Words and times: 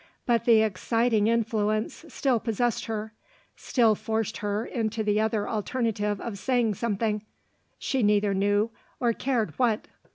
But 0.25 0.45
the 0.45 0.63
exciting 0.63 1.27
influence 1.27 2.05
still 2.07 2.39
possessed 2.39 2.85
her; 2.85 3.13
still 3.55 3.93
forced 3.93 4.37
her 4.37 4.65
into 4.65 5.03
the 5.03 5.21
other 5.21 5.47
alternative 5.47 6.19
of 6.19 6.39
saying 6.39 6.73
something 6.73 7.23
she 7.77 8.01
neither 8.01 8.33
knew 8.33 8.71
nor 8.99 9.13
cared 9.13 9.51
what. 9.59 9.87